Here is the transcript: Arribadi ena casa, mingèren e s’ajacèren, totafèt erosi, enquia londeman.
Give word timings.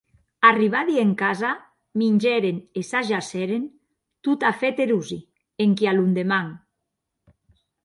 Arribadi 0.51 0.95
ena 1.01 1.17
casa, 1.21 1.51
mingèren 2.01 2.57
e 2.79 2.81
s’ajacèren, 2.89 3.63
totafèt 4.23 4.77
erosi, 4.85 5.19
enquia 5.67 5.91
londeman. 5.97 6.47